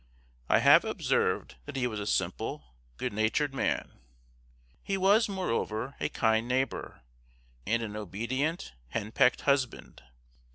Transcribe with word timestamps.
I 0.49 0.57
have 0.57 0.83
observed 0.83 1.57
that 1.65 1.75
he 1.75 1.85
was 1.85 1.99
a 1.99 2.07
simple, 2.07 2.73
good 2.97 3.13
natured 3.13 3.53
man; 3.53 3.99
he 4.81 4.97
was, 4.97 5.29
moreover, 5.29 5.93
a 5.99 6.09
kind 6.09 6.47
neighbor, 6.47 7.03
and 7.67 7.83
an 7.83 7.95
obedient 7.95 8.73
henpecked 8.87 9.41
husband. 9.41 10.01